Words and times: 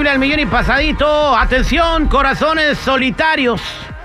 al 0.00 0.18
millón 0.18 0.40
y 0.40 0.46
pasadito. 0.46 1.36
Atención, 1.36 2.08
corazones 2.08 2.78
solitarios. 2.78 3.60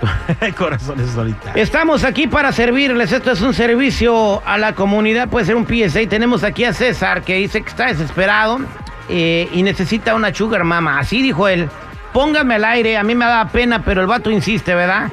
Corazones 0.56 1.10
solitarios. 1.10 1.56
Estamos 1.56 2.04
aquí 2.04 2.26
para 2.26 2.52
servirles. 2.52 3.10
Esto 3.10 3.32
es 3.32 3.40
un 3.40 3.54
servicio 3.54 4.42
a 4.46 4.58
la 4.58 4.74
comunidad. 4.74 5.28
Puede 5.28 5.46
ser 5.46 5.56
un 5.56 5.66
PSA. 5.66 6.06
Tenemos 6.08 6.44
aquí 6.44 6.64
a 6.64 6.74
César 6.74 7.22
que 7.22 7.36
dice 7.36 7.62
que 7.62 7.68
está 7.68 7.86
desesperado 7.86 8.60
eh, 9.08 9.48
y 9.52 9.62
necesita 9.62 10.14
una 10.14 10.32
sugar 10.32 10.62
mama. 10.62 10.98
Así 10.98 11.22
dijo 11.22 11.48
él. 11.48 11.70
Póngame 12.12 12.56
al 12.56 12.66
aire. 12.66 12.98
A 12.98 13.02
mí 13.02 13.14
me 13.14 13.24
da 13.24 13.48
pena, 13.48 13.82
pero 13.82 14.02
el 14.02 14.06
vato 14.06 14.30
insiste, 14.30 14.74
¿verdad? 14.74 15.10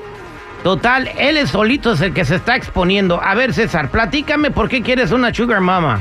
Total, 0.61 1.09
él 1.17 1.37
es 1.37 1.51
solito 1.51 1.93
es 1.93 2.01
el 2.01 2.13
que 2.13 2.25
se 2.25 2.35
está 2.35 2.55
exponiendo. 2.55 3.21
A 3.23 3.33
ver, 3.33 3.53
César, 3.53 3.89
platícame 3.89 4.51
por 4.51 4.67
qué 4.67 4.81
quieres 4.81 5.11
una 5.11 5.33
sugar 5.33 5.61
mama. 5.61 5.99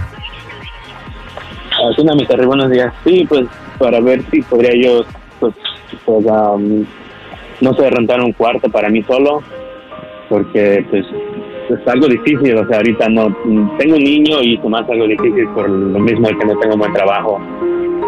Así 1.91 2.03
mi 2.03 2.25
Terry, 2.27 2.47
buenos 2.47 2.71
días. 2.71 2.95
Sí, 3.05 3.27
pues 3.29 3.45
para 3.79 4.01
ver 4.01 4.23
si 4.31 4.41
podría 4.43 4.73
yo, 4.75 5.03
pues, 5.39 5.55
pues 6.07 6.25
um, 6.25 6.85
no 7.61 7.75
sé, 7.75 7.91
rentar 7.91 8.21
un 8.21 8.33
cuarto 8.33 8.71
para 8.71 8.89
mí 8.89 9.03
solo, 9.03 9.43
porque 10.31 10.85
pues 10.89 11.05
es 11.69 11.89
algo 11.89 12.07
difícil, 12.07 12.57
o 12.57 12.67
sea, 12.67 12.79
ahorita 12.79 13.09
no, 13.09 13.37
tengo 13.79 13.97
un 13.97 14.05
niño 14.05 14.41
y 14.41 14.57
más 14.69 14.89
algo 14.89 15.07
difícil 15.07 15.47
por 15.49 15.69
lo 15.69 15.99
mismo 15.99 16.29
que 16.29 16.47
no 16.47 16.59
tengo 16.59 16.77
buen 16.77 16.93
trabajo, 16.95 17.39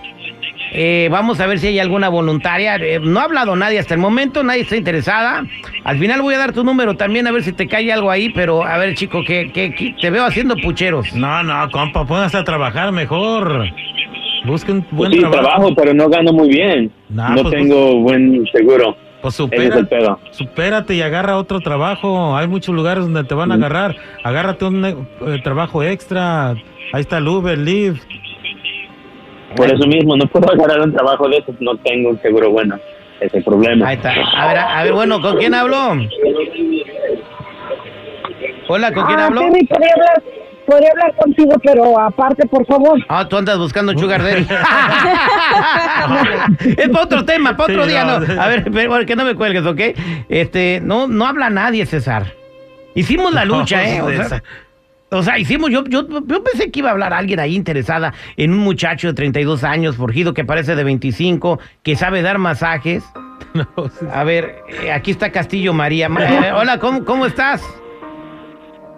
Eh, 0.72 1.08
vamos 1.10 1.40
a 1.40 1.46
ver 1.46 1.58
si 1.58 1.66
hay 1.68 1.78
alguna 1.78 2.08
voluntaria. 2.08 2.76
Eh, 2.76 3.00
no 3.00 3.20
ha 3.20 3.24
hablado 3.24 3.56
nadie 3.56 3.78
hasta 3.78 3.94
el 3.94 4.00
momento, 4.00 4.42
nadie 4.42 4.62
está 4.62 4.76
interesada. 4.76 5.44
Al 5.84 5.98
final 5.98 6.22
voy 6.22 6.34
a 6.34 6.38
dar 6.38 6.52
tu 6.52 6.62
número 6.64 6.96
también 6.96 7.26
a 7.26 7.32
ver 7.32 7.42
si 7.42 7.52
te 7.52 7.66
cae 7.66 7.92
algo 7.92 8.10
ahí, 8.10 8.30
pero 8.30 8.64
a 8.64 8.78
ver, 8.78 8.94
chico, 8.94 9.22
que, 9.26 9.50
que- 9.52 9.74
que 9.74 9.94
te 10.00 10.10
veo 10.10 10.24
haciendo 10.24 10.54
pucheros. 10.56 11.12
No, 11.14 11.42
no, 11.42 11.68
compa, 11.70 12.06
póngase 12.06 12.36
a 12.38 12.44
trabajar 12.44 12.92
mejor. 12.92 13.64
Busque 14.46 14.72
un 14.72 14.82
Pues 14.82 14.92
buen 14.96 15.12
sí, 15.12 15.18
trabajo. 15.20 15.42
trabajo, 15.42 15.74
pero 15.74 15.92
no 15.94 16.08
gano 16.08 16.32
muy 16.32 16.48
bien. 16.48 16.90
Nah, 17.08 17.30
no 17.34 17.42
pues, 17.42 17.54
tengo 17.54 17.96
buen 18.00 18.46
seguro. 18.52 18.96
Pues 19.20 19.34
es 19.34 19.36
supera, 19.36 19.76
el 19.76 19.86
pedo. 19.86 20.18
supérate 20.30 20.94
y 20.94 21.02
agarra 21.02 21.36
otro 21.36 21.60
trabajo. 21.60 22.34
Hay 22.36 22.46
muchos 22.46 22.74
lugares 22.74 23.04
donde 23.04 23.24
te 23.24 23.34
van 23.34 23.52
a 23.52 23.56
agarrar. 23.56 23.94
Agárrate 24.24 24.64
un 24.64 24.82
eh, 24.86 24.94
trabajo 25.44 25.82
extra. 25.82 26.52
Ahí 26.92 27.00
está 27.00 27.18
el 27.18 27.28
Uber, 27.28 27.58
Lyft. 27.58 28.02
Por 29.56 29.72
eso 29.72 29.86
mismo, 29.86 30.16
no 30.16 30.26
puedo 30.26 30.50
agarrar 30.52 30.80
un 30.82 30.92
trabajo 30.92 31.28
de 31.28 31.38
esos, 31.38 31.54
no 31.60 31.76
tengo 31.78 32.10
un 32.10 32.20
seguro 32.22 32.50
bueno. 32.50 32.76
Ese 33.16 33.26
es 33.26 33.34
el 33.34 33.44
problema. 33.44 33.88
Ahí 33.88 33.96
está. 33.96 34.10
A 34.12 34.48
ver, 34.48 34.58
a 34.58 34.82
ver, 34.84 34.92
bueno, 34.92 35.20
¿con 35.20 35.36
quién 35.36 35.54
hablo? 35.54 35.94
Hola, 38.68 38.92
¿con 38.92 39.06
quién 39.06 39.18
Ah, 39.18 39.26
hablo? 39.26 39.40
Terry, 39.42 39.66
podría 39.66 39.92
hablar, 39.94 40.22
podría 40.66 40.90
hablar 40.92 41.16
contigo, 41.16 41.52
pero 41.62 42.00
aparte, 42.00 42.46
por 42.46 42.64
favor. 42.66 42.98
Ah, 43.08 43.26
tú 43.28 43.36
andas 43.36 43.58
buscando 43.58 43.92
un 43.92 43.98
sugar 43.98 44.22
daddy. 44.22 44.42
es 46.78 46.88
para 46.88 47.04
otro 47.04 47.24
tema, 47.24 47.56
para 47.56 47.72
otro 47.72 47.84
Sí, 47.84 47.90
día, 47.90 48.04
no. 48.04 48.20
no. 48.20 48.40
A 48.40 48.48
ver, 48.48 48.64
pero, 48.72 49.04
que 49.04 49.16
no 49.16 49.24
me 49.24 49.34
cuelgues, 49.34 49.66
¿ok? 49.66 49.80
Este, 50.28 50.80
no, 50.82 51.08
no 51.08 51.26
habla 51.26 51.50
nadie, 51.50 51.84
César. 51.86 52.32
Hicimos 52.94 53.32
la 53.34 53.44
lucha, 53.44 53.82
¿eh? 53.88 54.00
O 54.02 54.08
sea, 54.08 54.22
César. 54.22 54.42
O 55.10 55.22
sea, 55.22 55.38
hicimos, 55.38 55.70
yo, 55.70 55.84
yo, 55.84 56.06
yo 56.08 56.44
pensé 56.44 56.70
que 56.70 56.78
iba 56.80 56.88
a 56.88 56.92
hablar 56.92 57.12
alguien 57.12 57.40
ahí 57.40 57.54
interesada 57.56 58.12
en 58.36 58.52
un 58.52 58.58
muchacho 58.58 59.08
de 59.08 59.14
32 59.14 59.64
años, 59.64 59.96
forjido, 59.96 60.34
que 60.34 60.44
parece 60.44 60.74
de 60.76 60.84
25, 60.84 61.58
que 61.82 61.96
sabe 61.96 62.22
dar 62.22 62.38
masajes. 62.38 63.04
No, 63.54 63.66
sí. 63.88 64.06
A 64.12 64.22
ver, 64.22 64.58
eh, 64.84 64.92
aquí 64.92 65.10
está 65.10 65.32
Castillo 65.32 65.72
María. 65.72 66.08
Ma- 66.08 66.22
eh, 66.24 66.52
hola, 66.56 66.78
¿cómo, 66.78 67.04
¿cómo 67.04 67.26
estás? 67.26 67.60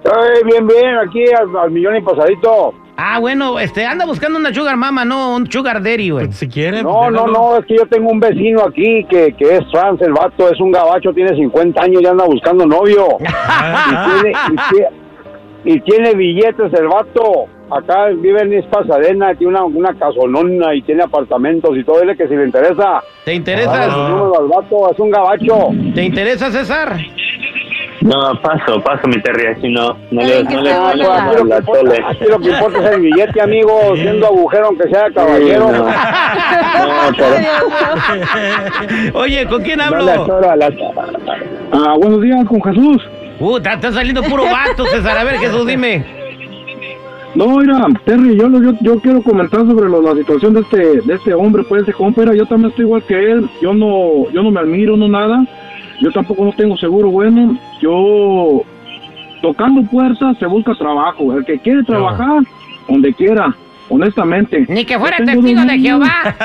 Ay, 0.05 0.43
bien, 0.45 0.67
bien, 0.67 0.97
aquí 0.99 1.25
al, 1.33 1.56
al 1.56 1.71
millón 1.71 1.97
y 1.97 2.03
pasadito. 2.03 2.75
Ah, 2.97 3.19
bueno, 3.21 3.59
este, 3.59 3.87
anda 3.87 4.05
buscando 4.05 4.38
una 4.38 4.53
sugar 4.53 4.76
mama, 4.76 5.05
no 5.05 5.37
un 5.37 5.50
sugar 5.50 5.82
daddy, 5.82 6.11
güey. 6.11 6.26
Pues, 6.26 6.37
si 6.38 6.49
quiere. 6.49 6.82
No, 6.82 7.11
no, 7.11 7.23
déjalo. 7.23 7.32
no, 7.32 7.59
es 7.59 7.67
que 7.67 7.76
yo 7.76 7.87
tengo 7.87 8.11
un 8.11 8.20
vecino 8.20 8.62
aquí 8.64 9.06
que, 9.09 9.32
que 9.38 9.56
es 9.56 9.62
trans, 9.73 10.03
el 10.03 10.12
vato 10.12 10.50
es 10.50 10.61
un 10.61 10.73
gabacho, 10.73 11.12
tiene 11.14 11.35
50 11.35 11.81
años 11.81 12.03
y 12.03 12.06
anda 12.06 12.25
buscando 12.25 12.67
novio. 12.67 13.06
Ah, 13.55 13.87
y, 13.88 14.23
tiene, 14.23 14.31
y 14.50 14.56
tie- 14.56 14.88
y 15.64 15.81
tiene 15.81 16.12
billetes 16.14 16.73
el 16.75 16.88
vato. 16.88 17.47
Acá 17.70 18.09
vive 18.09 18.43
en 18.43 18.62
Pasadena, 18.69 19.35
tiene 19.35 19.55
una, 19.55 19.64
una 19.64 19.94
casonona 19.99 20.75
y 20.75 20.82
tiene 20.82 21.05
apartamentos 21.05 21.75
y 21.76 21.82
todo. 21.85 22.00
Dile 22.00 22.14
que 22.17 22.29
si 22.29 22.35
le 22.37 22.44
interesa, 22.44 23.03
¿Te 23.25 23.32
interesa? 23.35 23.87
número 23.87 24.38
al 24.41 24.49
vato, 24.49 24.91
es 24.93 24.99
un 24.99 25.11
gabacho. 25.11 25.69
¿Te 25.94 26.03
interesa, 26.05 26.50
César? 26.50 26.99
No, 28.03 28.19
paso, 28.43 28.79
paso 28.82 29.06
mi 29.06 29.23
Terry, 29.23 29.47
así 29.56 29.69
no, 29.69 29.97
no 30.11 30.20
le, 30.23 30.43
no 30.43 30.61
le 30.61 30.64
le 30.64 30.70
la 31.05 31.29
importa, 31.59 31.62
tole. 31.64 32.03
aquí 32.05 32.25
lo 32.29 32.38
que 32.41 32.49
importa 32.50 32.79
es 32.81 32.87
el 32.97 33.00
billete, 33.00 33.41
amigo, 33.41 33.94
siendo 33.94 34.26
agujero 34.26 34.67
aunque 34.67 34.88
sea 34.91 35.09
caballero. 35.14 35.69
Sí, 35.69 35.73
no. 35.79 35.87
No, 36.82 36.88
pero- 37.17 37.37
Oye, 39.20 39.47
¿con 39.47 39.62
quién 39.62 39.79
no 39.79 39.85
hablo? 39.85 40.11
atoro 40.11 40.50
a 40.50 40.56
la- 40.56 40.70
Ah, 41.73 41.94
buenos 41.99 42.20
días, 42.23 42.44
con 42.49 42.61
Jesús. 42.62 43.03
Uh, 43.40 43.56
está, 43.56 43.75
está 43.75 43.93
saliendo 43.93 44.23
puro 44.23 44.44
vato, 44.44 44.84
César. 44.87 45.19
A 45.19 45.25
ver, 45.25 45.37
Jesús, 45.38 45.67
dime. 45.67 46.05
No, 47.34 47.56
mira, 47.58 47.87
Terry, 48.05 48.37
yo, 48.37 48.49
yo, 48.61 48.73
yo 48.82 49.00
quiero 49.00 49.23
comentar 49.23 49.61
sobre 49.61 49.88
lo- 49.88 50.02
la 50.02 50.14
situación 50.14 50.52
de 50.52 50.61
este, 50.61 51.00
de 51.00 51.14
este 51.14 51.32
hombre, 51.32 51.62
pues, 51.67 51.87
de 51.87 51.93
compa, 51.94 52.23
yo 52.34 52.44
también 52.44 52.69
estoy 52.70 52.84
igual 52.84 53.02
que 53.05 53.14
él, 53.32 53.49
yo 53.62 53.73
no, 53.73 54.31
yo 54.32 54.43
no 54.43 54.50
me 54.50 54.61
admiro, 54.61 54.99
no 54.99 55.08
nada, 55.08 55.43
yo 56.02 56.12
tampoco 56.12 56.44
no 56.44 56.52
tengo 56.52 56.76
seguro 56.76 57.11
bueno, 57.11 57.56
yo, 57.81 58.62
tocando 59.40 59.82
puertas 59.90 60.37
se 60.38 60.44
busca 60.44 60.75
trabajo, 60.75 61.35
el 61.35 61.44
que 61.46 61.58
quiere 61.58 61.82
trabajar, 61.85 62.43
donde 62.87 63.14
quiera, 63.14 63.56
honestamente. 63.88 64.67
Ni 64.69 64.85
que 64.85 64.99
fuera 64.99 65.17
testigo 65.17 65.62
de. 65.64 65.78
Jehová. 65.78 66.37